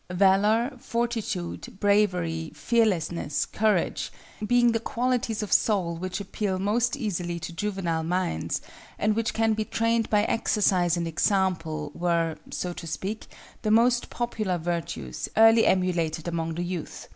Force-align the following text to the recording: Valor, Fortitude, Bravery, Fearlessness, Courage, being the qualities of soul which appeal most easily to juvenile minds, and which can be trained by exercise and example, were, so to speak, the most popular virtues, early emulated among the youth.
Valor, 0.09 0.77
Fortitude, 0.79 1.79
Bravery, 1.79 2.51
Fearlessness, 2.55 3.45
Courage, 3.45 4.11
being 4.47 4.71
the 4.71 4.79
qualities 4.79 5.43
of 5.43 5.53
soul 5.53 5.95
which 5.95 6.19
appeal 6.19 6.57
most 6.57 6.97
easily 6.97 7.39
to 7.39 7.53
juvenile 7.53 8.01
minds, 8.01 8.63
and 8.97 9.15
which 9.15 9.31
can 9.35 9.53
be 9.53 9.63
trained 9.63 10.09
by 10.09 10.23
exercise 10.23 10.97
and 10.97 11.07
example, 11.07 11.91
were, 11.93 12.35
so 12.49 12.73
to 12.73 12.87
speak, 12.87 13.27
the 13.61 13.69
most 13.69 14.09
popular 14.09 14.57
virtues, 14.57 15.29
early 15.37 15.67
emulated 15.67 16.27
among 16.27 16.55
the 16.55 16.63
youth. 16.63 17.07